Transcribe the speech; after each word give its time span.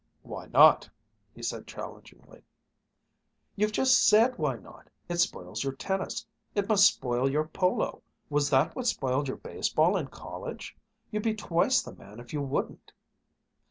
"Why 0.23 0.47
not?" 0.47 0.89
he 1.31 1.43
said 1.43 1.67
challengingly. 1.67 2.41
"You've 3.55 3.71
just 3.71 4.07
said 4.09 4.35
why 4.35 4.55
not 4.55 4.89
it 5.07 5.17
spoils 5.17 5.63
your 5.63 5.73
tennis. 5.73 6.25
It 6.55 6.67
must 6.67 6.87
spoil 6.91 7.29
your 7.29 7.45
polo. 7.47 8.01
Was 8.27 8.49
that 8.49 8.75
what 8.75 8.87
spoiled 8.87 9.27
your 9.27 9.37
baseball 9.37 9.95
in 9.97 10.07
college? 10.07 10.75
You'd 11.11 11.21
be 11.21 11.35
twice 11.35 11.83
the 11.83 11.93
man 11.93 12.19
if 12.19 12.33
you 12.33 12.41
wouldn't." 12.41 12.91